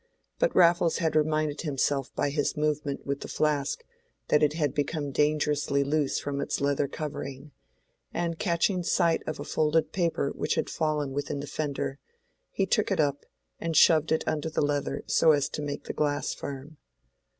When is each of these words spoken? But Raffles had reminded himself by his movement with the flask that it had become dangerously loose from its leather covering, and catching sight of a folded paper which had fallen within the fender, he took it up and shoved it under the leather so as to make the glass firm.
But 0.39 0.55
Raffles 0.55 0.97
had 0.97 1.15
reminded 1.15 1.61
himself 1.61 2.11
by 2.15 2.31
his 2.31 2.57
movement 2.57 3.05
with 3.05 3.19
the 3.19 3.27
flask 3.27 3.83
that 4.29 4.41
it 4.41 4.53
had 4.53 4.73
become 4.73 5.11
dangerously 5.11 5.83
loose 5.83 6.17
from 6.17 6.41
its 6.41 6.59
leather 6.59 6.87
covering, 6.87 7.51
and 8.11 8.39
catching 8.39 8.81
sight 8.81 9.21
of 9.27 9.39
a 9.39 9.43
folded 9.43 9.91
paper 9.91 10.31
which 10.31 10.55
had 10.55 10.71
fallen 10.71 11.11
within 11.11 11.39
the 11.39 11.45
fender, 11.45 11.99
he 12.49 12.65
took 12.65 12.89
it 12.89 12.99
up 12.99 13.27
and 13.59 13.77
shoved 13.77 14.11
it 14.11 14.27
under 14.27 14.49
the 14.49 14.65
leather 14.65 15.03
so 15.05 15.33
as 15.33 15.47
to 15.49 15.61
make 15.61 15.83
the 15.83 15.93
glass 15.93 16.33
firm. 16.33 16.77